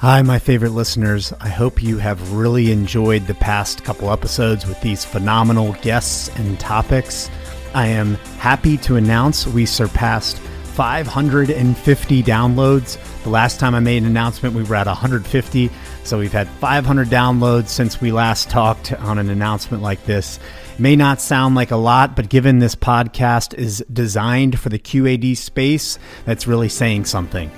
Hi, 0.00 0.20
my 0.20 0.38
favorite 0.38 0.72
listeners. 0.72 1.32
I 1.40 1.48
hope 1.48 1.82
you 1.82 1.96
have 1.96 2.34
really 2.34 2.70
enjoyed 2.70 3.26
the 3.26 3.34
past 3.34 3.82
couple 3.82 4.12
episodes 4.12 4.66
with 4.66 4.78
these 4.82 5.06
phenomenal 5.06 5.72
guests 5.80 6.28
and 6.36 6.60
topics. 6.60 7.30
I 7.72 7.86
am 7.86 8.16
happy 8.36 8.76
to 8.78 8.96
announce 8.96 9.46
we 9.46 9.64
surpassed 9.64 10.36
550 10.36 12.22
downloads. 12.22 13.22
The 13.22 13.30
last 13.30 13.58
time 13.58 13.74
I 13.74 13.80
made 13.80 14.02
an 14.02 14.06
announcement, 14.06 14.54
we 14.54 14.64
were 14.64 14.74
at 14.74 14.86
150. 14.86 15.70
So 16.04 16.18
we've 16.18 16.30
had 16.30 16.46
500 16.46 17.08
downloads 17.08 17.68
since 17.68 17.98
we 17.98 18.12
last 18.12 18.50
talked 18.50 18.92
on 18.92 19.18
an 19.18 19.30
announcement 19.30 19.82
like 19.82 20.04
this. 20.04 20.38
May 20.78 20.94
not 20.94 21.22
sound 21.22 21.54
like 21.54 21.70
a 21.70 21.76
lot, 21.76 22.14
but 22.14 22.28
given 22.28 22.58
this 22.58 22.76
podcast 22.76 23.54
is 23.54 23.82
designed 23.90 24.60
for 24.60 24.68
the 24.68 24.78
QAD 24.78 25.38
space, 25.38 25.98
that's 26.26 26.46
really 26.46 26.68
saying 26.68 27.06
something. 27.06 27.50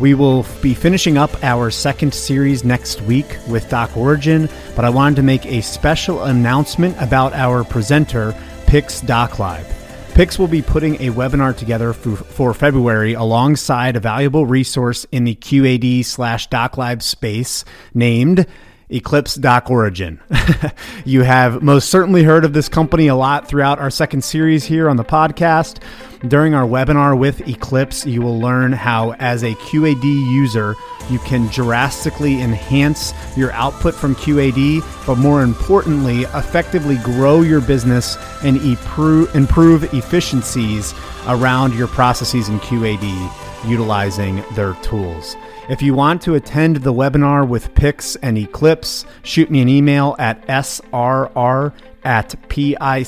We 0.00 0.14
will 0.14 0.46
be 0.62 0.72
finishing 0.72 1.18
up 1.18 1.30
our 1.44 1.70
second 1.70 2.14
series 2.14 2.64
next 2.64 3.02
week 3.02 3.36
with 3.46 3.68
Doc 3.68 3.98
Origin, 3.98 4.48
but 4.74 4.86
I 4.86 4.88
wanted 4.88 5.16
to 5.16 5.22
make 5.22 5.44
a 5.44 5.60
special 5.60 6.24
announcement 6.24 6.96
about 6.98 7.34
our 7.34 7.64
presenter, 7.64 8.34
Pix 8.66 9.02
Doc 9.02 9.38
Live. 9.38 9.66
Pix 10.14 10.38
will 10.38 10.48
be 10.48 10.62
putting 10.62 10.94
a 10.94 11.10
webinar 11.10 11.54
together 11.54 11.92
for, 11.92 12.16
for 12.16 12.54
February 12.54 13.12
alongside 13.12 13.94
a 13.94 14.00
valuable 14.00 14.46
resource 14.46 15.04
in 15.12 15.24
the 15.24 15.34
QAD 15.34 16.02
slash 16.06 16.46
Doc 16.46 16.78
Live 16.78 17.02
space 17.02 17.66
named 17.92 18.46
Eclipse 18.90 19.36
Doc 19.36 19.70
Origin. 19.70 20.20
you 21.04 21.22
have 21.22 21.62
most 21.62 21.90
certainly 21.90 22.24
heard 22.24 22.44
of 22.44 22.52
this 22.52 22.68
company 22.68 23.06
a 23.06 23.14
lot 23.14 23.46
throughout 23.46 23.78
our 23.78 23.90
second 23.90 24.22
series 24.22 24.64
here 24.64 24.88
on 24.88 24.96
the 24.96 25.04
podcast. 25.04 25.78
During 26.26 26.54
our 26.54 26.66
webinar 26.66 27.16
with 27.16 27.46
Eclipse, 27.48 28.04
you 28.04 28.20
will 28.20 28.38
learn 28.38 28.72
how, 28.72 29.12
as 29.14 29.42
a 29.42 29.54
QAD 29.54 30.02
user, 30.02 30.74
you 31.08 31.18
can 31.20 31.46
drastically 31.48 32.42
enhance 32.42 33.12
your 33.36 33.52
output 33.52 33.94
from 33.94 34.14
QAD, 34.16 34.84
but 35.06 35.16
more 35.16 35.42
importantly, 35.42 36.22
effectively 36.34 36.96
grow 36.98 37.42
your 37.42 37.60
business 37.60 38.16
and 38.42 38.56
improve 38.58 39.94
efficiencies 39.94 40.94
around 41.26 41.74
your 41.74 41.88
processes 41.88 42.48
in 42.48 42.58
QAD 42.60 43.49
utilizing 43.66 44.44
their 44.52 44.74
tools. 44.82 45.36
If 45.68 45.82
you 45.82 45.94
want 45.94 46.22
to 46.22 46.34
attend 46.34 46.76
the 46.76 46.92
webinar 46.92 47.46
with 47.46 47.74
Pix 47.74 48.16
and 48.16 48.36
Eclipse, 48.36 49.04
shoot 49.22 49.50
me 49.50 49.60
an 49.60 49.68
email 49.68 50.16
at 50.18 50.46
srr 50.46 51.72
at 52.02 52.34
pics.com 52.48 53.02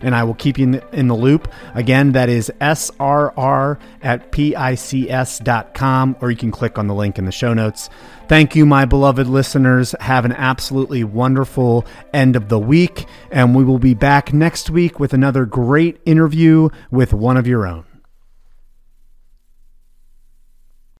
and 0.00 0.14
I 0.14 0.24
will 0.24 0.34
keep 0.34 0.56
you 0.58 0.64
in 0.64 0.70
the, 0.72 0.88
in 0.96 1.08
the 1.08 1.16
loop. 1.16 1.52
Again, 1.74 2.12
that 2.12 2.28
is 2.28 2.52
srr 2.60 3.80
at 4.02 4.30
pics.com 4.30 6.16
or 6.20 6.30
you 6.30 6.36
can 6.36 6.50
click 6.50 6.78
on 6.78 6.86
the 6.86 6.94
link 6.94 7.18
in 7.18 7.24
the 7.24 7.32
show 7.32 7.52
notes. 7.54 7.90
Thank 8.28 8.54
you, 8.54 8.66
my 8.66 8.84
beloved 8.84 9.26
listeners. 9.26 9.94
Have 10.00 10.24
an 10.26 10.32
absolutely 10.32 11.02
wonderful 11.02 11.86
end 12.12 12.36
of 12.36 12.50
the 12.50 12.58
week, 12.58 13.06
and 13.30 13.54
we 13.54 13.64
will 13.64 13.78
be 13.78 13.94
back 13.94 14.34
next 14.34 14.68
week 14.68 15.00
with 15.00 15.14
another 15.14 15.46
great 15.46 15.98
interview 16.04 16.68
with 16.90 17.14
one 17.14 17.38
of 17.38 17.46
your 17.46 17.66
own. 17.66 17.86